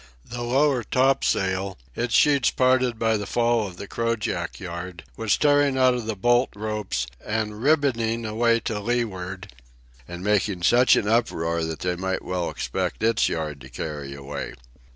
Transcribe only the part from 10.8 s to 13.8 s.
an uproar that they might well expect its yard to